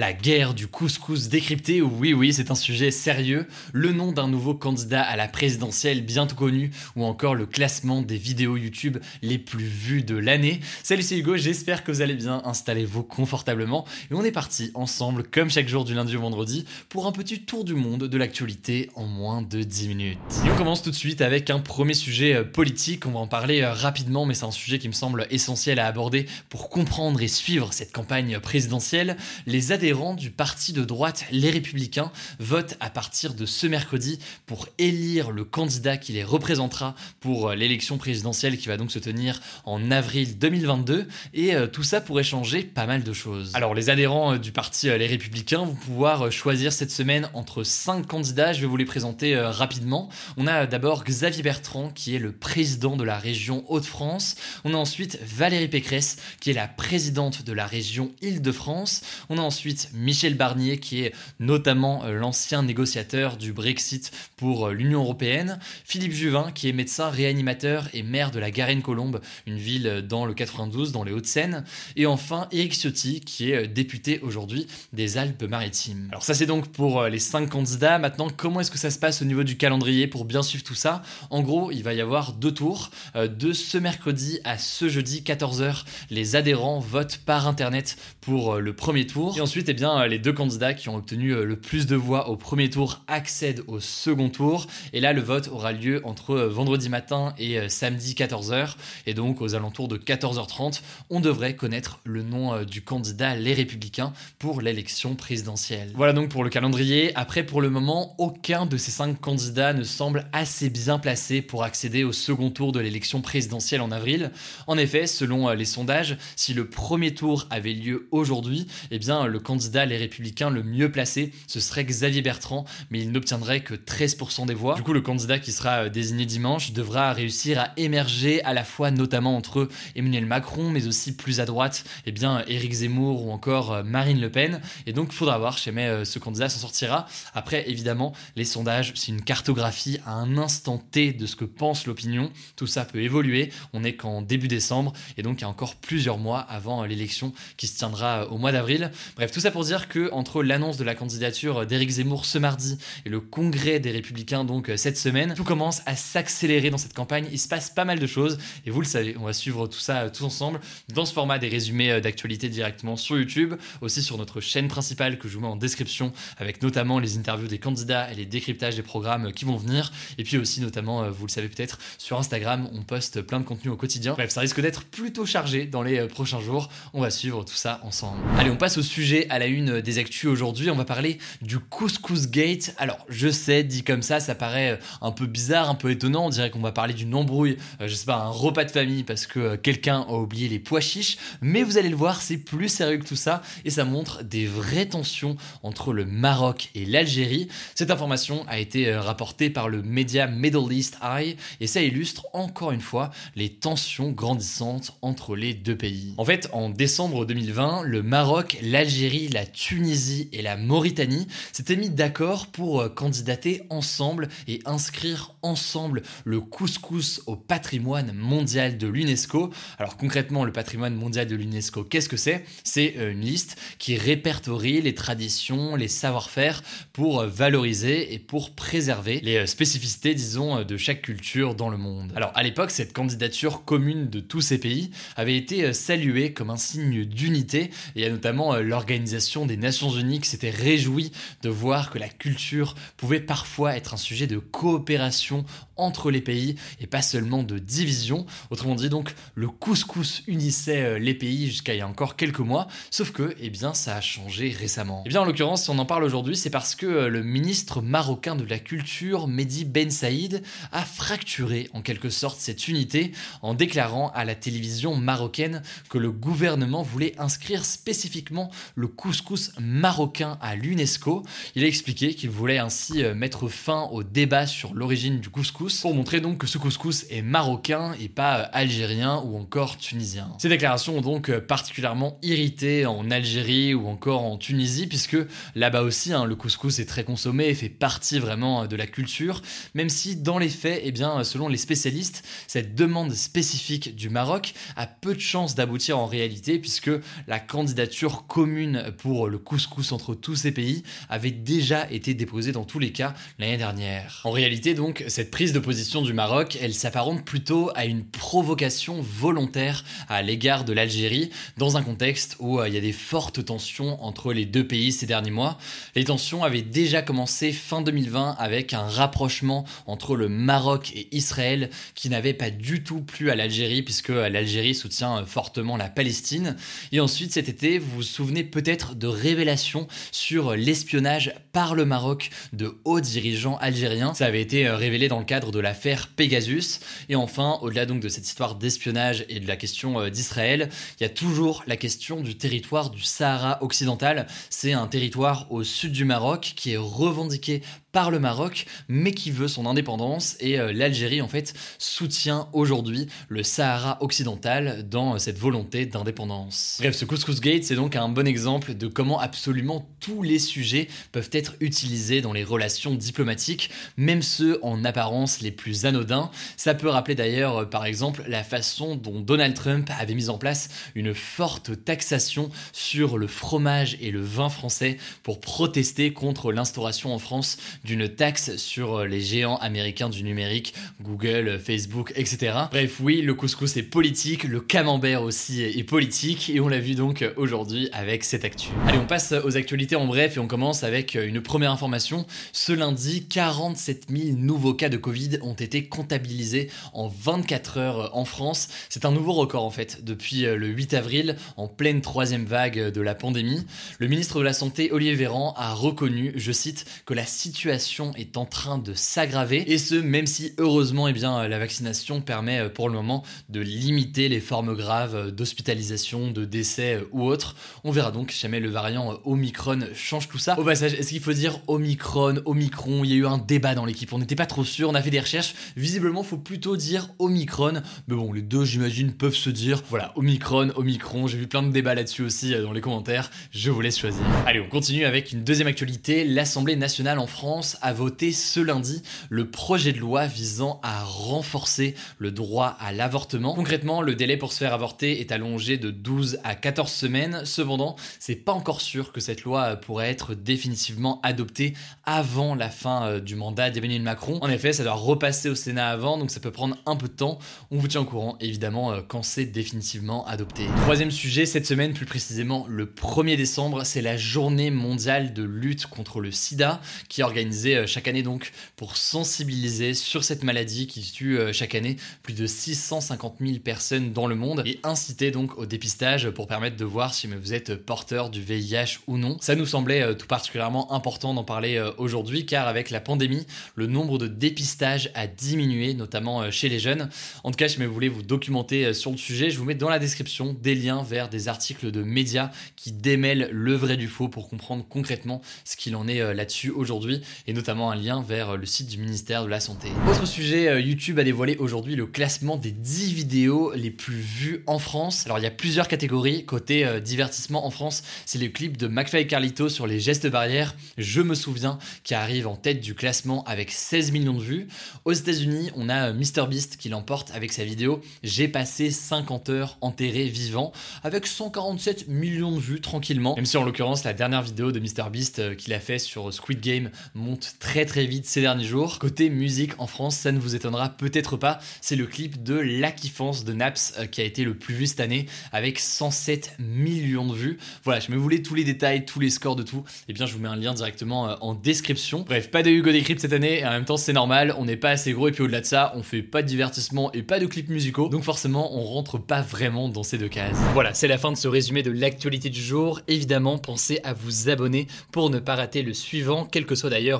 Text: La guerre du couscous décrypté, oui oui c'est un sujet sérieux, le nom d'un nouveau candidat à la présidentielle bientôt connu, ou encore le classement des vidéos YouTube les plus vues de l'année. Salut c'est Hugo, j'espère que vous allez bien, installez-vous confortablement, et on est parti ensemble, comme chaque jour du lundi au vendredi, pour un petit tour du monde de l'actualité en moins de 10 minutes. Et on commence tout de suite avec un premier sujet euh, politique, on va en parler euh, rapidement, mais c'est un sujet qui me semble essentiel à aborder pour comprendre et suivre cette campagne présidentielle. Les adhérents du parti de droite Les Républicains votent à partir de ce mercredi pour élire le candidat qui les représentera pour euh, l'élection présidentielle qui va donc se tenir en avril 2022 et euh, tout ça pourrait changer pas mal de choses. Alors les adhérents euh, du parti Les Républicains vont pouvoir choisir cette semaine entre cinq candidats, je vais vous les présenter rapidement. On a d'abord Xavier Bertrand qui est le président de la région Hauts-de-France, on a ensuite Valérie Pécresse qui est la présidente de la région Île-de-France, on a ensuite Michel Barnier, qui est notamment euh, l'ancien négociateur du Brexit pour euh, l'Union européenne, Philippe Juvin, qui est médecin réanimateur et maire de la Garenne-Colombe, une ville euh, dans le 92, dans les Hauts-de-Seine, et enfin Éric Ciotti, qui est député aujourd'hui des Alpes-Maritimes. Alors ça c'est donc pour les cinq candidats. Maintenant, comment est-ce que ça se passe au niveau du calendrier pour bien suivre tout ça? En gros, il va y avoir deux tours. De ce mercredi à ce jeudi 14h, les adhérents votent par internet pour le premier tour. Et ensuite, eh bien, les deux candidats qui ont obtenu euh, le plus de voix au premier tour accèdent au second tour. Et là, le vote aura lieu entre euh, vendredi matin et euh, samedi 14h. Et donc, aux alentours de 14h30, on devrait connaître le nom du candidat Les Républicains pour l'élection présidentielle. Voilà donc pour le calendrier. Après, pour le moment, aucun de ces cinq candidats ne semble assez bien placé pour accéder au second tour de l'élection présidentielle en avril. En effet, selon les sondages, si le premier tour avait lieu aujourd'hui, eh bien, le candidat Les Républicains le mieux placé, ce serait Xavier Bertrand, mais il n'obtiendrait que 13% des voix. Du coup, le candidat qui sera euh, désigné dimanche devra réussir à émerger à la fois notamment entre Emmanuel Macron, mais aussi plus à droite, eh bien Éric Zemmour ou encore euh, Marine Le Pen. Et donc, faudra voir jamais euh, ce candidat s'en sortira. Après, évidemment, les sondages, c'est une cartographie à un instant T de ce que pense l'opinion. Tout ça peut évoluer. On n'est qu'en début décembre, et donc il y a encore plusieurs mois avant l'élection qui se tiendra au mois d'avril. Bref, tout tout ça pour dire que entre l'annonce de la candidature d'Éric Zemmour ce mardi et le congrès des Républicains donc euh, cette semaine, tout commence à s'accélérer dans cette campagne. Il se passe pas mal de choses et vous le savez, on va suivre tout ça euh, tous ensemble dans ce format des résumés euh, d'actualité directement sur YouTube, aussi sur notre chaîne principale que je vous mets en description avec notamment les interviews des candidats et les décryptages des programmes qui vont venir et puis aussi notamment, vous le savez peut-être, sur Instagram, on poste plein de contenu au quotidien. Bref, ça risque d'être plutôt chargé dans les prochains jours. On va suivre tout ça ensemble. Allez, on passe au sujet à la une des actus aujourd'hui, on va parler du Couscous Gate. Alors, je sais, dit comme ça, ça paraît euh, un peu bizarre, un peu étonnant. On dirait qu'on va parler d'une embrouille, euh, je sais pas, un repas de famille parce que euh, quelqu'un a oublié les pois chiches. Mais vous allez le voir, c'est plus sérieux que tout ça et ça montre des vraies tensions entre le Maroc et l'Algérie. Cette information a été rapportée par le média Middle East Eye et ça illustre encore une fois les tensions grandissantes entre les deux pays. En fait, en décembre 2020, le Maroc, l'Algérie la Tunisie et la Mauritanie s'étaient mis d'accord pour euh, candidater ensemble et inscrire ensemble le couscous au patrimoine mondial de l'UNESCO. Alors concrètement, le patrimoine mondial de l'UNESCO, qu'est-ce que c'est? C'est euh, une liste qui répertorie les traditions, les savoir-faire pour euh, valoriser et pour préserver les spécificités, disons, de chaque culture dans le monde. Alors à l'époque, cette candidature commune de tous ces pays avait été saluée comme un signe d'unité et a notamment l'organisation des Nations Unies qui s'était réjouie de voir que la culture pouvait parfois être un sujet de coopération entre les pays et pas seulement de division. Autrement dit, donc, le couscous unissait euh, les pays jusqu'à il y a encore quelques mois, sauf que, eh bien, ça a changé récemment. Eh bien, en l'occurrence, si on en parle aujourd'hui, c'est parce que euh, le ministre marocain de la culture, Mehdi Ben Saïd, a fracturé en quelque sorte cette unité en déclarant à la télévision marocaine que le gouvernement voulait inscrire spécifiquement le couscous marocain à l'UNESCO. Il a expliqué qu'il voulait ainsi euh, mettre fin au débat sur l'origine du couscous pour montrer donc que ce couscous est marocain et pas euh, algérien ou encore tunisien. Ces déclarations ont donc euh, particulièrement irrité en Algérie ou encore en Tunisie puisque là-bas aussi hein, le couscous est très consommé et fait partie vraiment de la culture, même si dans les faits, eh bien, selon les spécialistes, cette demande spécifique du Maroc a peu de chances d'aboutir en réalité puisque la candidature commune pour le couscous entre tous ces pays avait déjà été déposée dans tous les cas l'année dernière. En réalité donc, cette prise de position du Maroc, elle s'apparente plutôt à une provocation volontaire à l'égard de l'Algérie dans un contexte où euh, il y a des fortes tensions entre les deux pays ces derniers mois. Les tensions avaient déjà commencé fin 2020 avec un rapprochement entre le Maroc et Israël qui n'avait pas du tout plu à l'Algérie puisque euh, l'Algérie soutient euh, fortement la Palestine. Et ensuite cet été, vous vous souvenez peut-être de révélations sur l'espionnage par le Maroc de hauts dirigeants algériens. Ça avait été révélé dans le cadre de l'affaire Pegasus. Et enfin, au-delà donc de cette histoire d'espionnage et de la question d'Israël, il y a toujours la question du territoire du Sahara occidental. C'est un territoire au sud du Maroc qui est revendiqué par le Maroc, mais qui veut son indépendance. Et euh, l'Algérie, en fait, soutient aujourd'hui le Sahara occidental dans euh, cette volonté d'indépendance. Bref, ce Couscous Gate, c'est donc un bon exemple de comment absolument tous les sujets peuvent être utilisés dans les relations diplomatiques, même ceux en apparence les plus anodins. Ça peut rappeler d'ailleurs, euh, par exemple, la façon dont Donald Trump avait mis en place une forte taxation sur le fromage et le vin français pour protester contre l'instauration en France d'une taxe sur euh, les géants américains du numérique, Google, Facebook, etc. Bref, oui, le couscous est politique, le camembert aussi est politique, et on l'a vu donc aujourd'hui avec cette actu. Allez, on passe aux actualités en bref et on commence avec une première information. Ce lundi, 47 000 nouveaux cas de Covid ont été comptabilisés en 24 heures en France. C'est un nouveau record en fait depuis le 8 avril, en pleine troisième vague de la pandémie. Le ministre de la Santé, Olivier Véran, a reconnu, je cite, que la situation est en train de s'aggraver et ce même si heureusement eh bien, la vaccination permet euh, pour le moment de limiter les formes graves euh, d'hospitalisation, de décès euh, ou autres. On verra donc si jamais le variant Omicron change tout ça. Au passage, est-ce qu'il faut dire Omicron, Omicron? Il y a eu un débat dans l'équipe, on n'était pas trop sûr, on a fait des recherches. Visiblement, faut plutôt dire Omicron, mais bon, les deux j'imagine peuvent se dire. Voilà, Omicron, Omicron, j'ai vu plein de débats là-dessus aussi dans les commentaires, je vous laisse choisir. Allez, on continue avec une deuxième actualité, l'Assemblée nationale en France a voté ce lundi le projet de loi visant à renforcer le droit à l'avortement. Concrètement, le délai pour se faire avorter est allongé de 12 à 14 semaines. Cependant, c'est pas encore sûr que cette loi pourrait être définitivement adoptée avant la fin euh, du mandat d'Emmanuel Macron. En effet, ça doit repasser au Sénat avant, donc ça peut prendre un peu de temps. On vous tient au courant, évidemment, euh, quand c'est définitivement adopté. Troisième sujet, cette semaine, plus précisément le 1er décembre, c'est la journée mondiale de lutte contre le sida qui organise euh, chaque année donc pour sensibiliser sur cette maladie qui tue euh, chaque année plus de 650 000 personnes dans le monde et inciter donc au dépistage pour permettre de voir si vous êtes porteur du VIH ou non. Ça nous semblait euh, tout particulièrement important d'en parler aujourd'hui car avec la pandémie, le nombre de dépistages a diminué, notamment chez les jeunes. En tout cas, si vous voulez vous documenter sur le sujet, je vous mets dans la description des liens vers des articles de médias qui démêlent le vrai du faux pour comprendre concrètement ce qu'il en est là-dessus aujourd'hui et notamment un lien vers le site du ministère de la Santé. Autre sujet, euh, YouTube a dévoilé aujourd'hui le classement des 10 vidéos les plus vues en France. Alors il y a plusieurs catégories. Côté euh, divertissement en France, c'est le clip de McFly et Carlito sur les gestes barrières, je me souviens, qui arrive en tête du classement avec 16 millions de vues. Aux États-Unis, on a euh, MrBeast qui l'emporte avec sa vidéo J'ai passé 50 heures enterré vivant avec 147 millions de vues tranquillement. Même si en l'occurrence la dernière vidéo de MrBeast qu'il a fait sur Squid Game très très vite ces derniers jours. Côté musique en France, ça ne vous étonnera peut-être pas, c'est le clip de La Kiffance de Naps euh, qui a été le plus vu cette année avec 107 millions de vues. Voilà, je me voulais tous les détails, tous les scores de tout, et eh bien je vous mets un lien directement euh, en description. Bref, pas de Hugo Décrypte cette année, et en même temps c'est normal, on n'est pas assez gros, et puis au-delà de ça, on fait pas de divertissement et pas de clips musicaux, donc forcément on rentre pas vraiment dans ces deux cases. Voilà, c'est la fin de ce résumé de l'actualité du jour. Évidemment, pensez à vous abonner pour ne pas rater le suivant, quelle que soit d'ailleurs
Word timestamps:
La 0.00 0.14
guerre 0.14 0.54
du 0.54 0.66
couscous 0.66 1.28
décrypté, 1.28 1.82
oui 1.82 2.14
oui 2.14 2.32
c'est 2.32 2.50
un 2.50 2.54
sujet 2.54 2.90
sérieux, 2.90 3.46
le 3.74 3.92
nom 3.92 4.12
d'un 4.12 4.28
nouveau 4.28 4.54
candidat 4.54 5.02
à 5.02 5.14
la 5.14 5.28
présidentielle 5.28 6.00
bientôt 6.02 6.36
connu, 6.36 6.70
ou 6.96 7.04
encore 7.04 7.34
le 7.34 7.44
classement 7.44 8.00
des 8.00 8.16
vidéos 8.16 8.56
YouTube 8.56 8.96
les 9.20 9.36
plus 9.36 9.66
vues 9.66 10.02
de 10.02 10.16
l'année. 10.16 10.60
Salut 10.82 11.02
c'est 11.02 11.18
Hugo, 11.18 11.36
j'espère 11.36 11.84
que 11.84 11.92
vous 11.92 12.00
allez 12.00 12.14
bien, 12.14 12.40
installez-vous 12.46 13.02
confortablement, 13.02 13.84
et 14.10 14.14
on 14.14 14.24
est 14.24 14.32
parti 14.32 14.70
ensemble, 14.72 15.24
comme 15.24 15.50
chaque 15.50 15.68
jour 15.68 15.84
du 15.84 15.92
lundi 15.92 16.16
au 16.16 16.22
vendredi, 16.22 16.64
pour 16.88 17.06
un 17.06 17.12
petit 17.12 17.42
tour 17.42 17.66
du 17.66 17.74
monde 17.74 18.04
de 18.04 18.16
l'actualité 18.16 18.88
en 18.94 19.04
moins 19.04 19.42
de 19.42 19.62
10 19.62 19.88
minutes. 19.88 20.18
Et 20.46 20.50
on 20.50 20.56
commence 20.56 20.82
tout 20.82 20.90
de 20.90 20.96
suite 20.96 21.20
avec 21.20 21.50
un 21.50 21.58
premier 21.58 21.92
sujet 21.92 22.36
euh, 22.36 22.44
politique, 22.44 23.04
on 23.04 23.10
va 23.10 23.18
en 23.18 23.26
parler 23.26 23.60
euh, 23.60 23.74
rapidement, 23.74 24.24
mais 24.24 24.32
c'est 24.32 24.46
un 24.46 24.50
sujet 24.50 24.78
qui 24.78 24.88
me 24.88 24.94
semble 24.94 25.26
essentiel 25.30 25.78
à 25.78 25.86
aborder 25.86 26.24
pour 26.48 26.70
comprendre 26.70 27.20
et 27.20 27.28
suivre 27.28 27.74
cette 27.74 27.92
campagne 27.92 28.38
présidentielle. 28.40 29.18
Les 29.46 29.72
adhérents 29.90 30.14
du 30.14 30.30
parti 30.30 30.72
de 30.72 30.84
droite 30.84 31.24
Les 31.32 31.50
Républicains 31.50 32.12
votent 32.38 32.76
à 32.78 32.90
partir 32.90 33.34
de 33.34 33.44
ce 33.44 33.66
mercredi 33.66 34.20
pour 34.46 34.68
élire 34.78 35.32
le 35.32 35.42
candidat 35.42 35.96
qui 35.96 36.12
les 36.12 36.22
représentera 36.22 36.94
pour 37.18 37.48
euh, 37.48 37.54
l'élection 37.56 37.98
présidentielle 37.98 38.56
qui 38.56 38.68
va 38.68 38.76
donc 38.76 38.92
se 38.92 39.00
tenir 39.00 39.40
en 39.64 39.90
avril 39.90 40.38
2022 40.38 41.08
et 41.34 41.56
euh, 41.56 41.66
tout 41.66 41.82
ça 41.82 42.00
pourrait 42.00 42.22
changer 42.22 42.62
pas 42.62 42.86
mal 42.86 43.02
de 43.02 43.12
choses. 43.12 43.50
Alors 43.54 43.74
les 43.74 43.90
adhérents 43.90 44.34
euh, 44.34 44.38
du 44.38 44.52
parti 44.52 44.86
Les 44.86 45.08
Républicains 45.08 45.64
vont 45.64 45.74
pouvoir 45.74 46.30
choisir 46.30 46.72
cette 46.72 46.92
semaine 46.92 47.28
entre 47.34 47.64
cinq 47.64 48.06
candidats, 48.06 48.52
je 48.52 48.60
vais 48.60 48.68
vous 48.68 48.76
les 48.76 48.84
présenter 48.84 49.36
rapidement. 49.36 50.08
On 50.36 50.46
a 50.46 50.66
d'abord 50.66 51.02
Xavier 51.02 51.42
Bertrand 51.42 51.90
qui 51.90 52.14
est 52.14 52.20
le 52.20 52.30
président 52.30 52.96
de 52.96 53.02
la 53.02 53.18
région 53.18 53.64
Hauts-de-France, 53.66 54.36
on 54.62 54.72
a 54.72 54.76
ensuite 54.76 55.18
Valérie 55.24 55.66
Pécresse 55.66 56.18
qui 56.38 56.50
est 56.50 56.54
la 56.54 56.68
présidente 56.68 57.42
de 57.44 57.52
la 57.52 57.66
région 57.66 58.12
Île-de-France, 58.22 59.00
on 59.28 59.38
a 59.38 59.42
ensuite 59.42 59.69
Michel 59.94 60.34
Barnier, 60.34 60.78
qui 60.78 61.02
est 61.02 61.14
notamment 61.38 62.04
euh, 62.04 62.12
l'ancien 62.12 62.62
négociateur 62.62 63.36
du 63.36 63.52
Brexit 63.52 64.10
pour 64.36 64.68
euh, 64.68 64.72
l'Union 64.72 65.02
européenne, 65.02 65.58
Philippe 65.84 66.12
Juvin, 66.12 66.50
qui 66.52 66.68
est 66.68 66.72
médecin 66.72 67.10
réanimateur 67.10 67.88
et 67.92 68.02
maire 68.02 68.30
de 68.30 68.38
la 68.38 68.50
Garenne-Colombe, 68.50 69.20
une 69.46 69.56
ville 69.56 69.86
euh, 69.86 70.02
dans 70.02 70.24
le 70.24 70.34
92, 70.34 70.92
dans 70.92 71.04
les 71.04 71.12
Hauts-de-Seine, 71.12 71.64
et 71.96 72.06
enfin 72.06 72.48
Éric 72.52 72.74
Ciotti, 72.74 73.20
qui 73.20 73.52
est 73.52 73.66
député 73.66 74.20
aujourd'hui 74.20 74.66
des 74.92 75.18
Alpes-Maritimes. 75.18 76.08
Alors 76.10 76.22
ça 76.22 76.34
c'est 76.34 76.46
donc 76.46 76.68
pour 76.68 77.04
les 77.04 77.18
cinq 77.18 77.50
candidats. 77.50 77.98
Maintenant, 77.98 78.28
comment 78.34 78.60
est-ce 78.60 78.70
que 78.70 78.78
ça 78.78 78.90
se 78.90 78.98
passe 78.98 79.22
au 79.22 79.24
niveau 79.24 79.44
du 79.44 79.56
calendrier 79.56 80.06
pour 80.06 80.24
bien 80.24 80.42
suivre 80.42 80.64
tout 80.64 80.74
ça? 80.74 81.02
En 81.30 81.42
gros, 81.42 81.70
il 81.70 81.82
va 81.82 81.94
y 81.94 82.00
avoir 82.00 82.32
deux 82.32 82.52
tours. 82.52 82.90
De 83.14 83.52
ce 83.52 83.78
mercredi 83.78 84.40
à 84.44 84.58
ce 84.58 84.88
jeudi 84.88 85.22
14h, 85.22 85.84
les 86.10 86.36
adhérents 86.36 86.80
votent 86.80 87.18
par 87.24 87.46
internet 87.46 87.96
pour 88.20 88.56
le 88.56 88.74
premier 88.74 89.06
tour. 89.06 89.36
Et 89.36 89.40
ensuite, 89.40 89.59
eh 89.68 89.74
bien, 89.74 90.06
les 90.06 90.18
deux 90.18 90.32
candidats 90.32 90.74
qui 90.74 90.88
ont 90.88 90.96
obtenu 90.96 91.30
euh, 91.30 91.44
le 91.44 91.56
plus 91.56 91.86
de 91.86 91.96
voix 91.96 92.28
au 92.28 92.36
premier 92.36 92.70
tour 92.70 93.02
accèdent 93.08 93.62
au 93.66 93.80
second 93.80 94.28
tour. 94.28 94.66
Et 94.92 95.00
là, 95.00 95.12
le 95.12 95.20
vote 95.20 95.48
aura 95.48 95.72
lieu 95.72 96.00
entre 96.04 96.30
euh, 96.30 96.48
vendredi 96.48 96.88
matin 96.88 97.34
et 97.38 97.58
euh, 97.58 97.68
samedi 97.68 98.14
14h. 98.14 98.76
Et 99.06 99.14
donc, 99.14 99.40
aux 99.40 99.54
alentours 99.54 99.88
de 99.88 99.98
14h30, 99.98 100.82
on 101.10 101.20
devrait 101.20 101.56
connaître 101.56 102.00
le 102.04 102.22
nom 102.22 102.62
du 102.62 102.82
candidat 102.82 103.34
Les 103.34 103.54
Républicains 103.54 104.12
pour 104.38 104.60
l'élection 104.60 105.14
présidentielle. 105.14 105.90
Voilà 105.94 106.12
donc 106.12 106.28
pour 106.28 106.44
le 106.44 106.50
calendrier. 106.50 107.12
Après, 107.16 107.44
pour 107.44 107.60
le 107.60 107.70
moment, 107.70 108.14
aucun 108.18 108.66
de 108.66 108.76
ces 108.76 108.90
cinq 108.90 109.20
candidats 109.20 109.72
ne 109.72 109.82
semble 109.82 110.26
assez 110.32 110.70
bien 110.70 110.98
placé 110.98 111.42
pour 111.42 111.64
accéder 111.64 112.04
au 112.04 112.12
second 112.12 112.50
tour 112.50 112.72
de 112.72 112.80
l'élection 112.80 113.20
présidentielle 113.20 113.80
en 113.80 113.90
avril. 113.90 114.30
En 114.66 114.78
effet, 114.78 115.06
selon 115.06 115.50
les 115.50 115.64
sondages, 115.64 116.16
si 116.36 116.54
le 116.54 116.68
premier 116.68 117.14
tour 117.14 117.46
avait 117.50 117.72
lieu 117.72 118.08
aujourd'hui, 118.10 118.66
eh 118.90 118.98
bien, 118.98 119.26
le 119.26 119.38
candidat 119.38 119.49
Les 119.58 119.96
Républicains 119.96 120.48
le 120.48 120.62
mieux 120.62 120.92
placé, 120.92 121.32
ce 121.48 121.58
serait 121.58 121.84
Xavier 121.84 122.22
Bertrand, 122.22 122.64
mais 122.90 123.00
il 123.00 123.10
n'obtiendrait 123.10 123.60
que 123.60 123.74
13% 123.74 124.46
des 124.46 124.54
voix. 124.54 124.74
Du 124.76 124.82
coup, 124.82 124.92
le 124.92 125.00
candidat 125.00 125.40
qui 125.40 125.50
sera 125.50 125.84
euh, 125.84 125.88
désigné 125.88 126.24
dimanche 126.24 126.72
devra 126.72 127.12
réussir 127.12 127.58
à 127.58 127.72
émerger 127.76 128.42
à 128.44 128.54
la 128.54 128.62
fois 128.62 128.92
notamment 128.92 129.36
entre 129.36 129.68
Emmanuel 129.96 130.24
Macron, 130.26 130.70
mais 130.70 130.86
aussi 130.86 131.16
plus 131.16 131.40
à 131.40 131.46
droite, 131.46 131.84
eh 132.06 132.12
bien 132.12 132.44
Éric 132.46 132.72
Zemmour 132.72 133.26
ou 133.26 133.32
encore 133.32 133.72
euh, 133.72 133.82
Marine 133.82 134.20
Le 134.20 134.30
Pen. 134.30 134.60
Et 134.86 134.92
donc, 134.92 135.10
faudra 135.12 135.36
voir 135.38 135.58
jamais 135.58 135.86
euh, 135.86 136.04
ce 136.04 136.20
candidat 136.20 136.48
s'en 136.48 136.60
sortira. 136.60 137.06
Après, 137.34 137.68
évidemment, 137.68 138.12
les 138.36 138.44
sondages, 138.44 138.92
c'est 138.94 139.08
une 139.08 139.22
cartographie 139.22 139.98
à 140.06 140.12
un 140.12 140.38
instant 140.38 140.78
T 140.78 141.12
de 141.12 141.26
ce 141.26 141.34
que 141.34 141.44
pense 141.44 141.86
l'opinion. 141.86 142.30
Tout 142.54 142.68
ça 142.68 142.84
peut 142.84 143.02
évoluer. 143.02 143.50
On 143.72 143.80
n'est 143.80 143.96
qu'en 143.96 144.22
début 144.22 144.48
décembre, 144.48 144.92
et 145.16 145.22
donc 145.22 145.40
il 145.40 145.42
y 145.42 145.44
a 145.44 145.48
encore 145.48 145.74
plusieurs 145.74 146.18
mois 146.18 146.38
avant 146.38 146.84
l'élection 146.84 147.32
qui 147.56 147.66
se 147.66 147.78
tiendra 147.78 148.28
au 148.28 148.38
mois 148.38 148.52
d'avril. 148.52 148.92
Bref, 149.16 149.32
tout 149.32 149.39
tout 149.40 149.44
ça 149.44 149.50
pour 149.50 149.64
dire 149.64 149.88
que 149.88 150.12
entre 150.12 150.42
l'annonce 150.42 150.76
de 150.76 150.84
la 150.84 150.94
candidature 150.94 151.64
d'Éric 151.64 151.88
Zemmour 151.88 152.26
ce 152.26 152.36
mardi 152.36 152.76
et 153.06 153.08
le 153.08 153.20
congrès 153.20 153.80
des 153.80 153.90
Républicains 153.90 154.44
donc 154.44 154.68
euh, 154.68 154.76
cette 154.76 154.98
semaine, 154.98 155.32
tout 155.32 155.44
commence 155.44 155.80
à 155.86 155.96
s'accélérer 155.96 156.68
dans 156.68 156.76
cette 156.76 156.92
campagne. 156.92 157.26
Il 157.32 157.38
se 157.38 157.48
passe 157.48 157.70
pas 157.70 157.86
mal 157.86 157.98
de 157.98 158.06
choses 158.06 158.36
et 158.66 158.70
vous 158.70 158.82
le 158.82 158.86
savez, 158.86 159.16
on 159.18 159.24
va 159.24 159.32
suivre 159.32 159.66
tout 159.66 159.78
ça 159.78 160.02
euh, 160.02 160.10
tous 160.10 160.24
ensemble 160.24 160.60
dans 160.92 161.06
ce 161.06 161.14
format 161.14 161.38
des 161.38 161.48
résumés 161.48 161.90
euh, 161.90 162.00
d'actualité 162.00 162.50
directement 162.50 162.96
sur 162.96 163.16
YouTube, 163.16 163.54
aussi 163.80 164.02
sur 164.02 164.18
notre 164.18 164.42
chaîne 164.42 164.68
principale 164.68 165.18
que 165.18 165.26
je 165.26 165.36
vous 165.36 165.40
mets 165.40 165.46
en 165.46 165.56
description 165.56 166.12
avec 166.36 166.60
notamment 166.60 166.98
les 166.98 167.16
interviews 167.16 167.48
des 167.48 167.58
candidats 167.58 168.12
et 168.12 168.16
les 168.16 168.26
décryptages 168.26 168.76
des 168.76 168.82
programmes 168.82 169.32
qui 169.32 169.46
vont 169.46 169.56
venir 169.56 169.90
et 170.18 170.22
puis 170.22 170.36
aussi 170.36 170.60
notamment, 170.60 171.10
vous 171.10 171.24
le 171.24 171.32
savez 171.32 171.48
peut-être, 171.48 171.78
sur 171.96 172.18
Instagram, 172.18 172.68
on 172.74 172.82
poste 172.82 173.22
plein 173.22 173.40
de 173.40 173.46
contenu 173.46 173.70
au 173.70 173.76
quotidien. 173.78 174.12
Bref, 174.12 174.32
ça 174.32 174.42
risque 174.42 174.60
d'être 174.60 174.84
plutôt 174.84 175.24
chargé 175.24 175.64
dans 175.64 175.82
les 175.82 176.06
prochains 176.08 176.42
jours. 176.42 176.68
On 176.92 177.00
va 177.00 177.08
suivre 177.08 177.42
tout 177.42 177.54
ça 177.54 177.80
ensemble. 177.84 178.20
Allez, 178.36 178.50
on 178.50 178.58
passe 178.58 178.76
au 178.76 178.82
sujet 178.82 179.29
à 179.30 179.38
la 179.38 179.46
une 179.46 179.80
des 179.80 179.98
actus 179.98 180.28
aujourd'hui, 180.28 180.70
on 180.70 180.74
va 180.74 180.84
parler 180.84 181.18
du 181.40 181.58
Couscous 181.58 182.28
Gate. 182.28 182.74
Alors, 182.78 182.98
je 183.08 183.28
sais, 183.28 183.62
dit 183.62 183.84
comme 183.84 184.02
ça, 184.02 184.18
ça 184.18 184.34
paraît 184.34 184.72
euh, 184.72 184.76
un 185.00 185.12
peu 185.12 185.26
bizarre, 185.26 185.70
un 185.70 185.76
peu 185.76 185.90
étonnant. 185.90 186.26
On 186.26 186.30
dirait 186.30 186.50
qu'on 186.50 186.60
va 186.60 186.72
parler 186.72 186.94
d'une 186.94 187.14
embrouille, 187.14 187.56
euh, 187.80 187.86
je 187.86 187.94
sais 187.94 188.06
pas, 188.06 188.16
un 188.16 188.28
repas 188.28 188.64
de 188.64 188.70
famille 188.70 189.04
parce 189.04 189.26
que 189.26 189.38
euh, 189.38 189.56
quelqu'un 189.56 190.00
a 190.00 190.12
oublié 190.12 190.48
les 190.48 190.58
pois 190.58 190.80
chiches. 190.80 191.16
Mais 191.40 191.62
vous 191.62 191.78
allez 191.78 191.88
le 191.88 191.96
voir, 191.96 192.20
c'est 192.20 192.38
plus 192.38 192.68
sérieux 192.68 192.98
que 192.98 193.06
tout 193.06 193.16
ça 193.16 193.40
et 193.64 193.70
ça 193.70 193.84
montre 193.84 194.24
des 194.24 194.46
vraies 194.46 194.86
tensions 194.86 195.36
entre 195.62 195.92
le 195.92 196.04
Maroc 196.04 196.70
et 196.74 196.84
l'Algérie. 196.84 197.48
Cette 197.76 197.92
information 197.92 198.44
a 198.48 198.58
été 198.58 198.92
rapportée 198.94 199.48
par 199.48 199.68
le 199.68 199.82
média 199.82 200.26
Middle 200.26 200.72
East 200.72 200.98
Eye 201.02 201.36
et 201.60 201.68
ça 201.68 201.80
illustre 201.80 202.26
encore 202.32 202.72
une 202.72 202.80
fois 202.80 203.10
les 203.36 203.48
tensions 203.48 204.10
grandissantes 204.10 204.96
entre 205.02 205.36
les 205.36 205.54
deux 205.54 205.76
pays. 205.76 206.14
En 206.18 206.24
fait, 206.24 206.48
en 206.52 206.68
décembre 206.68 207.26
2020, 207.26 207.82
le 207.84 208.02
Maroc, 208.02 208.58
l'Algérie 208.62 209.19
la 209.28 209.46
Tunisie 209.46 210.28
et 210.32 210.42
la 210.42 210.56
Mauritanie 210.56 211.26
s'étaient 211.52 211.76
mis 211.76 211.90
d'accord 211.90 212.46
pour 212.46 212.80
euh, 212.80 212.88
candidater 212.88 213.62
ensemble 213.70 214.28
et 214.48 214.60
inscrire 214.64 215.34
ensemble 215.42 216.02
le 216.24 216.40
couscous 216.40 217.22
au 217.26 217.36
patrimoine 217.36 218.12
mondial 218.12 218.78
de 218.78 218.86
l'UNESCO. 218.86 219.50
Alors 219.78 219.96
concrètement, 219.96 220.44
le 220.44 220.52
patrimoine 220.52 220.94
mondial 220.94 221.26
de 221.26 221.36
l'UNESCO, 221.36 221.84
qu'est-ce 221.84 222.08
que 222.08 222.16
c'est? 222.16 222.44
C'est 222.64 222.94
euh, 222.96 223.12
une 223.12 223.20
liste 223.20 223.56
qui 223.78 223.96
répertorie 223.96 224.80
les 224.80 224.94
traditions, 224.94 225.76
les 225.76 225.88
savoir-faire 225.88 226.62
pour 226.92 227.20
euh, 227.20 227.26
valoriser 227.26 228.14
et 228.14 228.18
pour 228.18 228.54
préserver 228.54 229.20
les 229.22 229.46
spécificités, 229.46 230.14
disons, 230.14 230.62
de 230.62 230.76
chaque 230.76 231.02
culture 231.02 231.54
dans 231.54 231.68
le 231.68 231.76
monde. 231.76 232.12
Alors 232.16 232.32
à 232.34 232.42
l'époque, 232.42 232.70
cette 232.70 232.92
candidature 232.92 233.64
commune 233.64 234.08
de 234.08 234.20
tous 234.20 234.40
ces 234.40 234.58
pays 234.58 234.90
avait 235.16 235.36
été 235.36 235.72
saluée 235.72 236.32
comme 236.32 236.50
un 236.50 236.56
signe 236.56 237.04
d'unité 237.04 237.70
et 237.96 238.06
a 238.06 238.10
notamment 238.10 238.56
l'organisation 238.56 239.09
des 239.46 239.56
Nations 239.56 239.90
Unies 239.90 240.20
qui 240.20 240.28
s'était 240.28 240.50
réjouie 240.50 241.10
de 241.42 241.48
voir 241.48 241.90
que 241.90 241.98
la 241.98 242.08
culture 242.08 242.74
pouvait 242.96 243.20
parfois 243.20 243.76
être 243.76 243.94
un 243.94 243.96
sujet 243.96 244.26
de 244.26 244.38
coopération 244.38 245.44
entre 245.76 246.10
les 246.10 246.20
pays 246.20 246.56
et 246.80 246.86
pas 246.86 247.02
seulement 247.02 247.42
de 247.42 247.58
division. 247.58 248.26
Autrement 248.50 248.74
dit, 248.74 248.88
donc, 248.88 249.14
le 249.34 249.48
couscous 249.48 250.22
unissait 250.26 250.82
euh, 250.82 250.98
les 250.98 251.14
pays 251.14 251.46
jusqu'à 251.46 251.74
il 251.74 251.78
y 251.78 251.80
a 251.80 251.88
encore 251.88 252.16
quelques 252.16 252.40
mois, 252.40 252.68
sauf 252.90 253.12
que, 253.12 253.34
eh 253.40 253.50
bien, 253.50 253.74
ça 253.74 253.96
a 253.96 254.00
changé 254.00 254.54
récemment. 254.58 255.02
Eh 255.06 255.08
bien, 255.08 255.22
en 255.22 255.24
l'occurrence, 255.24 255.64
si 255.64 255.70
on 255.70 255.78
en 255.78 255.86
parle 255.86 256.04
aujourd'hui, 256.04 256.36
c'est 256.36 256.50
parce 256.50 256.74
que 256.74 256.86
euh, 256.86 257.08
le 257.08 257.22
ministre 257.22 257.80
marocain 257.80 258.36
de 258.36 258.44
la 258.44 258.58
culture, 258.58 259.26
Mehdi 259.26 259.64
Ben 259.64 259.90
Saïd, 259.90 260.42
a 260.70 260.84
fracturé 260.84 261.68
en 261.72 261.82
quelque 261.82 262.10
sorte 262.10 262.38
cette 262.40 262.68
unité 262.68 263.12
en 263.42 263.54
déclarant 263.54 264.10
à 264.14 264.24
la 264.24 264.34
télévision 264.34 264.96
marocaine 264.96 265.62
que 265.88 265.98
le 265.98 266.12
gouvernement 266.12 266.82
voulait 266.82 267.14
inscrire 267.18 267.64
spécifiquement 267.64 268.50
le 268.74 268.86
couscous 269.00 269.52
marocain 269.58 270.36
à 270.42 270.54
l'UNESCO. 270.54 271.22
Il 271.54 271.64
a 271.64 271.66
expliqué 271.66 272.12
qu'il 272.12 272.28
voulait 272.28 272.58
ainsi 272.58 273.02
euh, 273.02 273.14
mettre 273.14 273.48
fin 273.48 273.88
au 273.92 274.02
débat 274.02 274.46
sur 274.46 274.74
l'origine 274.74 275.20
du 275.20 275.30
couscous 275.30 275.80
pour 275.80 275.94
montrer 275.94 276.20
donc 276.20 276.36
que 276.36 276.46
ce 276.46 276.58
couscous 276.58 277.06
est 277.08 277.22
marocain 277.22 277.94
et 277.98 278.10
pas 278.10 278.40
euh, 278.40 278.46
algérien 278.52 279.22
ou 279.24 279.38
encore 279.38 279.78
tunisien. 279.78 280.28
Ces 280.38 280.50
déclarations 280.50 280.98
ont 280.98 281.00
donc 281.00 281.30
euh, 281.30 281.40
particulièrement 281.40 282.18
irrité 282.20 282.84
en 282.84 283.10
Algérie 283.10 283.72
ou 283.72 283.88
encore 283.88 284.22
en 284.22 284.36
Tunisie 284.36 284.86
puisque 284.86 285.16
là-bas 285.54 285.80
aussi 285.80 286.12
hein, 286.12 286.26
le 286.26 286.36
couscous 286.36 286.78
est 286.78 286.84
très 286.84 287.04
consommé 287.04 287.46
et 287.46 287.54
fait 287.54 287.70
partie 287.70 288.18
vraiment 288.18 288.66
de 288.66 288.76
la 288.76 288.86
culture, 288.86 289.40
même 289.72 289.88
si 289.88 290.16
dans 290.16 290.38
les 290.38 290.50
faits, 290.50 290.82
eh 290.84 290.92
bien, 290.92 291.24
selon 291.24 291.48
les 291.48 291.56
spécialistes, 291.56 292.22
cette 292.46 292.74
demande 292.74 293.14
spécifique 293.14 293.96
du 293.96 294.10
Maroc 294.10 294.52
a 294.76 294.86
peu 294.86 295.14
de 295.14 295.20
chances 295.20 295.54
d'aboutir 295.54 295.98
en 295.98 296.04
réalité 296.04 296.58
puisque 296.58 296.90
la 297.26 297.40
candidature 297.40 298.26
commune 298.26 298.79
pour 298.98 299.28
le 299.28 299.38
couscous 299.38 299.92
entre 299.92 300.14
tous 300.14 300.36
ces 300.36 300.52
pays 300.52 300.82
avait 301.08 301.30
déjà 301.30 301.90
été 301.90 302.14
déposée 302.14 302.52
dans 302.52 302.64
tous 302.64 302.78
les 302.78 302.92
cas 302.92 303.14
l'année 303.38 303.56
dernière. 303.56 304.20
En 304.24 304.30
réalité 304.30 304.74
donc, 304.74 305.04
cette 305.08 305.30
prise 305.30 305.52
de 305.52 305.58
position 305.58 306.02
du 306.02 306.12
Maroc, 306.12 306.58
elle 306.60 306.74
s'apparente 306.74 307.24
plutôt 307.24 307.70
à 307.74 307.84
une 307.84 308.04
provocation 308.04 309.00
volontaire 309.00 309.84
à 310.08 310.22
l'égard 310.22 310.64
de 310.64 310.72
l'Algérie 310.72 311.30
dans 311.56 311.76
un 311.76 311.82
contexte 311.82 312.36
où 312.38 312.60
euh, 312.60 312.68
il 312.68 312.74
y 312.74 312.78
a 312.78 312.80
des 312.80 312.92
fortes 312.92 313.44
tensions 313.44 314.02
entre 314.04 314.32
les 314.32 314.44
deux 314.44 314.66
pays 314.66 314.92
ces 314.92 315.06
derniers 315.06 315.30
mois. 315.30 315.58
Les 315.94 316.04
tensions 316.04 316.44
avaient 316.44 316.62
déjà 316.62 317.02
commencé 317.02 317.52
fin 317.52 317.82
2020 317.82 318.36
avec 318.38 318.74
un 318.74 318.82
rapprochement 318.82 319.64
entre 319.86 320.16
le 320.16 320.28
Maroc 320.28 320.92
et 320.94 321.08
Israël 321.16 321.70
qui 321.94 322.08
n'avait 322.08 322.34
pas 322.34 322.50
du 322.50 322.82
tout 322.82 323.00
plu 323.00 323.30
à 323.30 323.34
l'Algérie 323.34 323.82
puisque 323.82 324.10
euh, 324.10 324.28
l'Algérie 324.28 324.74
soutient 324.74 325.18
euh, 325.18 325.26
fortement 325.26 325.76
la 325.76 325.88
Palestine. 325.88 326.56
Et 326.92 327.00
ensuite 327.00 327.32
cet 327.32 327.48
été, 327.48 327.78
vous 327.78 327.96
vous 327.96 328.02
souvenez 328.02 328.44
peut-être 328.44 328.69
de 328.70 329.06
révélations 329.06 329.88
sur 330.12 330.54
l'espionnage 330.54 331.34
par 331.52 331.74
le 331.74 331.84
Maroc 331.84 332.30
de 332.52 332.78
hauts 332.84 333.00
dirigeants 333.00 333.56
algériens. 333.58 334.14
Ça 334.14 334.26
avait 334.26 334.40
été 334.40 334.68
révélé 334.68 335.08
dans 335.08 335.18
le 335.18 335.24
cadre 335.24 335.50
de 335.50 335.58
l'affaire 335.58 336.08
Pegasus. 336.14 336.80
Et 337.08 337.16
enfin, 337.16 337.58
au-delà 337.62 337.86
donc 337.86 338.00
de 338.00 338.08
cette 338.08 338.26
histoire 338.26 338.54
d'espionnage 338.54 339.24
et 339.28 339.40
de 339.40 339.48
la 339.48 339.56
question 339.56 340.08
d'Israël, 340.08 340.68
il 340.98 341.02
y 341.02 341.06
a 341.06 341.10
toujours 341.10 341.64
la 341.66 341.76
question 341.76 342.20
du 342.20 342.36
territoire 342.36 342.90
du 342.90 343.02
Sahara 343.02 343.62
occidental. 343.62 344.26
C'est 344.50 344.72
un 344.72 344.86
territoire 344.86 345.46
au 345.50 345.64
sud 345.64 345.92
du 345.92 346.04
Maroc 346.04 346.52
qui 346.56 346.72
est 346.72 346.76
revendiqué 346.76 347.62
par 347.92 348.10
le 348.10 348.18
Maroc, 348.18 348.66
mais 348.88 349.12
qui 349.12 349.30
veut 349.30 349.48
son 349.48 349.66
indépendance. 349.66 350.36
Et 350.40 350.58
euh, 350.58 350.72
l'Algérie, 350.72 351.20
en 351.20 351.28
fait, 351.28 351.54
soutient 351.78 352.48
aujourd'hui 352.52 353.08
le 353.28 353.42
Sahara 353.42 353.98
occidental 354.00 354.88
dans 354.88 355.14
euh, 355.14 355.18
cette 355.18 355.38
volonté 355.38 355.86
d'indépendance. 355.86 356.78
Bref, 356.80 356.94
ce 356.94 357.04
Couscous 357.04 357.40
Gate, 357.40 357.64
c'est 357.64 357.74
donc 357.74 357.96
un 357.96 358.08
bon 358.08 358.26
exemple 358.26 358.74
de 358.74 358.86
comment 358.86 359.18
absolument 359.18 359.88
tous 360.00 360.22
les 360.22 360.38
sujets 360.38 360.88
peuvent 361.12 361.30
être 361.32 361.54
utilisés 361.60 362.20
dans 362.20 362.32
les 362.32 362.44
relations 362.44 362.94
diplomatiques, 362.94 363.70
même 363.96 364.22
ceux 364.22 364.58
en 364.62 364.84
apparence 364.84 365.40
les 365.40 365.50
plus 365.50 365.84
anodins. 365.84 366.30
Ça 366.56 366.74
peut 366.74 366.88
rappeler 366.88 367.14
d'ailleurs, 367.14 367.58
euh, 367.58 367.64
par 367.64 367.84
exemple, 367.84 368.22
la 368.28 368.44
façon 368.44 368.96
dont 368.96 369.20
Donald 369.20 369.54
Trump 369.54 369.90
avait 369.98 370.14
mis 370.14 370.28
en 370.28 370.38
place 370.38 370.68
une 370.94 371.14
forte 371.14 371.84
taxation 371.84 372.50
sur 372.72 373.18
le 373.18 373.26
fromage 373.26 373.96
et 374.00 374.10
le 374.10 374.20
vin 374.20 374.48
français 374.48 374.96
pour 375.22 375.40
protester 375.40 376.12
contre 376.12 376.52
l'instauration 376.52 377.14
en 377.14 377.18
France 377.18 377.58
d'une 377.84 378.08
taxe 378.08 378.56
sur 378.56 378.96
euh, 378.96 379.06
les 379.06 379.20
géants 379.20 379.56
américains 379.56 380.08
du 380.08 380.22
numérique, 380.22 380.74
Google, 381.00 381.58
Facebook, 381.58 382.12
etc. 382.16 382.52
Bref, 382.70 383.00
oui, 383.00 383.22
le 383.22 383.34
couscous 383.34 383.76
est 383.76 383.82
politique, 383.82 384.44
le 384.44 384.60
camembert 384.60 385.22
aussi 385.22 385.62
est 385.62 385.84
politique, 385.84 386.50
et 386.50 386.60
on 386.60 386.68
l'a 386.68 386.78
vu 386.78 386.94
donc 386.94 387.24
aujourd'hui 387.36 387.88
avec 387.92 388.24
cette 388.24 388.44
actu. 388.44 388.68
Allez, 388.86 388.98
on 388.98 389.06
passe 389.06 389.32
aux 389.32 389.56
actualités 389.56 389.96
en 389.96 390.06
bref 390.06 390.36
et 390.36 390.40
on 390.40 390.46
commence 390.46 390.84
avec 390.84 391.14
une 391.14 391.40
première 391.40 391.72
information. 391.72 392.26
Ce 392.52 392.72
lundi, 392.72 393.26
47 393.26 394.06
000 394.10 394.36
nouveaux 394.36 394.74
cas 394.74 394.88
de 394.88 394.96
Covid 394.96 395.38
ont 395.42 395.54
été 395.54 395.86
comptabilisés 395.86 396.68
en 396.92 397.08
24 397.08 397.78
heures 397.78 398.16
en 398.16 398.24
France. 398.24 398.68
C'est 398.88 399.04
un 399.04 399.12
nouveau 399.12 399.32
record 399.32 399.64
en 399.64 399.70
fait 399.70 400.04
depuis 400.04 400.42
le 400.42 400.66
8 400.66 400.94
avril, 400.94 401.36
en 401.56 401.68
pleine 401.68 402.00
troisième 402.00 402.44
vague 402.44 402.90
de 402.90 403.00
la 403.00 403.14
pandémie. 403.14 403.64
Le 403.98 404.08
ministre 404.08 404.38
de 404.38 404.44
la 404.44 404.52
Santé, 404.52 404.92
Olivier 404.92 405.14
Véran, 405.14 405.54
a 405.56 405.72
reconnu, 405.72 406.32
je 406.36 406.52
cite, 406.52 406.84
que 407.06 407.14
la 407.14 407.24
situation 407.24 407.69
est 407.70 408.36
en 408.36 408.44
train 408.44 408.78
de 408.78 408.94
s'aggraver 408.94 409.64
et 409.66 409.78
ce 409.78 409.94
même 409.94 410.26
si 410.26 410.52
heureusement 410.58 411.08
eh 411.08 411.12
bien, 411.12 411.46
la 411.46 411.58
vaccination 411.58 412.20
permet 412.20 412.60
euh, 412.60 412.68
pour 412.68 412.88
le 412.88 412.94
moment 412.94 413.24
de 413.48 413.60
limiter 413.60 414.28
les 414.28 414.40
formes 414.40 414.74
graves 414.74 415.14
euh, 415.14 415.30
d'hospitalisation, 415.30 416.30
de 416.30 416.44
décès 416.44 416.96
euh, 416.96 417.08
ou 417.12 417.24
autres. 417.24 417.56
On 417.84 417.90
verra 417.90 418.10
donc 418.10 418.32
si 418.32 418.40
jamais 418.40 418.60
le 418.60 418.68
variant 418.68 419.18
Omicron 419.24 419.80
change 419.94 420.28
tout 420.28 420.38
ça. 420.38 420.58
Au 420.58 420.64
passage, 420.64 420.94
est-ce 420.94 421.10
qu'il 421.10 421.20
faut 421.20 421.32
dire 421.32 421.60
Omicron, 421.66 422.36
Omicron? 422.44 423.04
Il 423.04 423.10
y 423.10 423.14
a 423.14 423.16
eu 423.16 423.26
un 423.26 423.38
débat 423.38 423.74
dans 423.74 423.84
l'équipe, 423.84 424.12
on 424.12 424.18
n'était 424.18 424.36
pas 424.36 424.46
trop 424.46 424.64
sûr, 424.64 424.88
on 424.88 424.94
a 424.94 425.02
fait 425.02 425.10
des 425.10 425.20
recherches. 425.20 425.54
Visiblement, 425.76 426.22
faut 426.22 426.38
plutôt 426.38 426.76
dire 426.76 427.10
Omicron, 427.18 427.82
mais 428.08 428.16
bon, 428.16 428.32
les 428.32 428.42
deux 428.42 428.64
j'imagine 428.64 429.12
peuvent 429.12 429.34
se 429.34 429.50
dire. 429.50 429.82
Voilà, 429.90 430.12
Omicron, 430.16 430.70
Omicron, 430.76 431.26
j'ai 431.26 431.38
vu 431.38 431.46
plein 431.46 431.62
de 431.62 431.70
débats 431.70 431.94
là-dessus 431.94 432.22
aussi 432.22 432.54
dans 432.54 432.72
les 432.72 432.80
commentaires, 432.80 433.30
je 433.52 433.70
vous 433.70 433.80
laisse 433.80 433.98
choisir. 433.98 434.22
Allez, 434.46 434.60
on 434.60 434.68
continue 434.68 435.04
avec 435.04 435.32
une 435.32 435.44
deuxième 435.44 435.68
actualité, 435.68 436.24
l'Assemblée 436.24 436.76
nationale 436.76 437.18
en 437.18 437.26
France 437.26 437.59
a 437.82 437.92
voté 437.92 438.32
ce 438.32 438.60
lundi 438.60 439.02
le 439.28 439.50
projet 439.50 439.92
de 439.92 439.98
loi 439.98 440.26
visant 440.26 440.80
à 440.82 441.02
renforcer 441.04 441.94
le 442.18 442.30
droit 442.30 442.76
à 442.80 442.92
l'avortement. 442.92 443.54
Concrètement, 443.54 444.02
le 444.02 444.14
délai 444.14 444.36
pour 444.36 444.52
se 444.52 444.58
faire 444.58 444.72
avorter 444.72 445.20
est 445.20 445.32
allongé 445.32 445.76
de 445.76 445.90
12 445.90 446.38
à 446.44 446.54
14 446.54 446.90
semaines. 446.90 447.42
Cependant, 447.44 447.96
c'est 448.18 448.36
pas 448.36 448.52
encore 448.52 448.80
sûr 448.80 449.12
que 449.12 449.20
cette 449.20 449.44
loi 449.44 449.76
pourrait 449.76 450.10
être 450.10 450.34
définitivement 450.34 451.20
adoptée 451.22 451.74
avant 452.04 452.54
la 452.54 452.70
fin 452.70 453.04
euh, 453.04 453.20
du 453.20 453.36
mandat 453.36 453.70
d'Emmanuel 453.70 454.02
Macron. 454.02 454.38
En 454.40 454.48
effet, 454.48 454.72
ça 454.72 454.82
doit 454.82 454.94
repasser 454.94 455.48
au 455.48 455.54
Sénat 455.54 455.88
avant, 455.88 456.18
donc 456.18 456.30
ça 456.30 456.40
peut 456.40 456.50
prendre 456.50 456.76
un 456.86 456.96
peu 456.96 457.08
de 457.08 457.12
temps. 457.12 457.38
On 457.70 457.78
vous 457.78 457.88
tient 457.88 458.00
au 458.00 458.04
courant, 458.04 458.36
évidemment, 458.40 458.92
euh, 458.92 459.00
quand 459.06 459.22
c'est 459.22 459.46
définitivement 459.46 460.26
adopté. 460.26 460.66
Troisième 460.82 461.10
sujet, 461.10 461.46
cette 461.46 461.66
semaine, 461.66 461.92
plus 461.92 462.06
précisément 462.06 462.66
le 462.68 462.86
1er 462.86 463.36
décembre, 463.36 463.84
c'est 463.84 464.02
la 464.02 464.16
journée 464.16 464.70
mondiale 464.70 465.32
de 465.32 465.42
lutte 465.42 465.86
contre 465.86 466.20
le 466.20 466.30
sida 466.30 466.80
qui 467.08 467.22
organise 467.22 467.49
euh, 467.52 467.86
chaque 467.86 468.08
année 468.08 468.22
donc 468.22 468.52
pour 468.76 468.96
sensibiliser 468.96 469.94
sur 469.94 470.24
cette 470.24 470.42
maladie 470.42 470.86
qui 470.86 471.02
tue 471.02 471.38
euh, 471.38 471.52
chaque 471.52 471.74
année 471.74 471.96
plus 472.22 472.34
de 472.34 472.46
650 472.46 473.36
000 473.40 473.58
personnes 473.58 474.12
dans 474.12 474.26
le 474.26 474.34
monde 474.34 474.62
et 474.66 474.78
inciter 474.82 475.30
donc 475.30 475.58
au 475.58 475.66
dépistage 475.66 476.30
pour 476.30 476.46
permettre 476.46 476.76
de 476.76 476.84
voir 476.84 477.14
si 477.14 477.26
vous 477.26 477.54
êtes 477.54 477.74
porteur 477.76 478.30
du 478.30 478.42
VIH 478.42 479.00
ou 479.06 479.18
non. 479.18 479.36
Ça 479.40 479.54
nous 479.54 479.66
semblait 479.66 480.02
euh, 480.02 480.14
tout 480.14 480.26
particulièrement 480.26 480.92
important 480.92 481.34
d'en 481.34 481.44
parler 481.44 481.82
aujourd'hui 481.98 482.46
car 482.46 482.68
avec 482.68 482.90
la 482.90 483.00
pandémie, 483.00 483.46
le 483.74 483.86
nombre 483.86 484.18
de 484.18 484.26
dépistages 484.26 485.10
a 485.14 485.26
diminué, 485.26 485.94
notamment 485.94 486.50
chez 486.50 486.68
les 486.68 486.78
jeunes. 486.78 487.08
En 487.44 487.50
tout 487.50 487.56
cas, 487.56 487.68
si 487.68 487.78
vous 487.78 487.92
voulez 487.92 488.08
vous 488.08 488.22
documenter 488.22 488.92
sur 488.94 489.10
le 489.10 489.16
sujet, 489.16 489.50
je 489.50 489.58
vous 489.58 489.64
mets 489.64 489.74
dans 489.74 489.88
la 489.88 489.98
description 489.98 490.52
des 490.52 490.74
liens 490.74 491.02
vers 491.02 491.28
des 491.28 491.48
articles 491.48 491.90
de 491.90 492.02
médias 492.02 492.50
qui 492.76 492.92
démêlent 492.92 493.48
le 493.50 493.74
vrai 493.74 493.96
du 493.96 494.08
faux 494.08 494.28
pour 494.28 494.48
comprendre 494.48 494.84
concrètement 494.88 495.42
ce 495.64 495.76
qu'il 495.76 495.96
en 495.96 496.06
est 496.08 496.34
là-dessus 496.34 496.70
aujourd'hui 496.70 497.22
et 497.46 497.52
notamment 497.52 497.90
un 497.90 497.96
lien 497.96 498.22
vers 498.22 498.56
le 498.56 498.66
site 498.66 498.88
du 498.88 498.98
ministère 498.98 499.44
de 499.44 499.48
la 499.48 499.60
Santé. 499.60 499.88
Autre 500.08 500.26
sujet, 500.26 500.68
euh, 500.68 500.80
YouTube 500.80 501.18
a 501.18 501.24
dévoilé 501.24 501.56
aujourd'hui 501.56 501.96
le 501.96 502.06
classement 502.06 502.56
des 502.56 502.70
10 502.70 503.12
vidéos 503.12 503.72
les 503.74 503.90
plus 503.90 504.16
vues 504.16 504.62
en 504.66 504.78
France. 504.78 505.24
Alors 505.26 505.38
il 505.38 505.42
y 505.42 505.46
a 505.46 505.50
plusieurs 505.50 505.88
catégories. 505.88 506.44
Côté 506.44 506.84
euh, 506.84 507.00
divertissement 507.00 507.66
en 507.66 507.70
France, 507.70 508.02
c'est 508.26 508.38
le 508.38 508.48
clip 508.48 508.76
de 508.76 508.88
McFly 508.88 509.22
et 509.22 509.26
Carlito 509.26 509.68
sur 509.68 509.86
les 509.86 510.00
gestes 510.00 510.26
barrières, 510.26 510.74
je 510.98 511.20
me 511.20 511.34
souviens, 511.34 511.78
qui 512.04 512.14
arrive 512.14 512.46
en 512.46 512.56
tête 512.56 512.80
du 512.80 512.94
classement 512.94 513.44
avec 513.44 513.70
16 513.70 514.12
millions 514.12 514.34
de 514.34 514.42
vues. 514.42 514.68
Aux 515.04 515.12
États-Unis, 515.12 515.70
on 515.76 515.88
a 515.88 516.10
euh, 516.10 516.14
MrBeast 516.14 516.76
qui 516.76 516.88
l'emporte 516.88 517.30
avec 517.34 517.52
sa 517.52 517.64
vidéo 517.64 518.00
J'ai 518.22 518.48
passé 518.48 518.90
50 518.90 519.48
heures 519.50 519.78
enterré 519.80 520.26
vivant 520.26 520.72
avec 521.02 521.26
147 521.26 522.08
millions 522.08 522.52
de 522.52 522.60
vues 522.60 522.80
tranquillement. 522.80 523.34
Même 523.36 523.46
si 523.46 523.56
en 523.56 523.64
l'occurrence 523.64 524.04
la 524.04 524.12
dernière 524.12 524.42
vidéo 524.42 524.72
de 524.72 524.80
MrBeast 524.80 525.56
qu'il 525.56 525.72
a 525.72 525.80
fait 525.80 525.98
sur 525.98 526.32
Squid 526.32 526.60
Game 526.60 526.90
très 527.36 527.84
très 527.84 528.06
vite 528.06 528.26
ces 528.26 528.40
derniers 528.40 528.64
jours. 528.64 528.98
Côté 528.98 529.30
musique 529.30 529.72
en 529.78 529.86
France, 529.86 530.16
ça 530.16 530.32
ne 530.32 530.38
vous 530.38 530.54
étonnera 530.54 530.90
peut-être 530.90 531.36
pas, 531.36 531.58
c'est 531.80 531.96
le 531.96 532.06
clip 532.06 532.42
de 532.42 532.54
La 532.54 532.90
Kiffance 532.90 533.44
de 533.44 533.52
Naps 533.52 533.94
euh, 533.98 534.06
qui 534.06 534.20
a 534.20 534.24
été 534.24 534.44
le 534.44 534.54
plus 534.54 534.74
vu 534.74 534.86
cette 534.86 535.00
année 535.00 535.26
avec 535.52 535.78
107 535.78 536.56
millions 536.58 537.26
de 537.26 537.34
vues. 537.34 537.58
Voilà, 537.84 538.00
je 538.00 538.10
me 538.10 538.16
voulais 538.16 538.42
tous 538.42 538.54
les 538.54 538.64
détails, 538.64 539.04
tous 539.04 539.20
les 539.20 539.30
scores 539.30 539.56
de 539.56 539.62
tout, 539.62 539.78
et 539.78 540.10
eh 540.10 540.12
bien 540.12 540.26
je 540.26 540.34
vous 540.34 540.40
mets 540.40 540.48
un 540.48 540.56
lien 540.56 540.74
directement 540.74 541.28
euh, 541.28 541.34
en 541.40 541.54
description. 541.54 542.24
Bref, 542.26 542.50
pas 542.50 542.62
de 542.62 542.70
Hugo 542.70 542.92
Décrypte 542.92 543.20
cette 543.20 543.32
année, 543.32 543.60
et 543.60 543.66
en 543.66 543.70
même 543.70 543.84
temps 543.84 543.96
c'est 543.96 544.12
normal, 544.12 544.54
on 544.58 544.64
n'est 544.64 544.76
pas 544.76 544.90
assez 544.90 545.12
gros, 545.12 545.28
et 545.28 545.32
puis 545.32 545.42
au-delà 545.42 545.60
de 545.60 545.66
ça, 545.66 545.92
on 545.96 546.02
fait 546.02 546.22
pas 546.22 546.42
de 546.42 546.46
divertissement 546.46 547.12
et 547.12 547.22
pas 547.22 547.38
de 547.38 547.46
clips 547.46 547.68
musicaux, 547.68 548.08
donc 548.08 548.22
forcément 548.22 548.76
on 548.76 548.82
rentre 548.84 549.18
pas 549.18 549.42
vraiment 549.42 549.88
dans 549.88 550.02
ces 550.02 550.18
deux 550.18 550.28
cases. 550.28 550.56
Voilà, 550.74 550.94
c'est 550.94 551.08
la 551.08 551.18
fin 551.18 551.32
de 551.32 551.36
ce 551.36 551.48
résumé 551.48 551.82
de 551.82 551.90
l'actualité 551.90 552.50
du 552.50 552.62
jour. 552.62 553.00
Évidemment, 553.08 553.58
pensez 553.58 554.00
à 554.04 554.12
vous 554.12 554.48
abonner 554.48 554.86
pour 555.12 555.30
ne 555.30 555.38
pas 555.38 555.54
rater 555.54 555.82
le 555.82 555.94
suivant, 555.94 556.44
quelle 556.44 556.66
que 556.66 556.74
soit 556.74 556.90
d'ailleurs 556.90 557.19